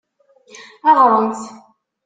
Ɣremt! 0.99 1.41